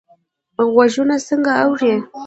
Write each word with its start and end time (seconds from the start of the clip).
غوږونه 0.75 1.15
څنګه 1.27 1.51
اوري؟ 1.63 1.93